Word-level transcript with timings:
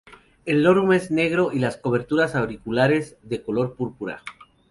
El 0.47 0.63
lorum 0.63 0.93
es 0.93 1.11
negro 1.11 1.51
y 1.51 1.59
las 1.59 1.77
cobertoras 1.77 2.33
auriculares 2.33 3.17
de 3.21 3.43
color 3.43 3.75
púrpura. 3.75 4.23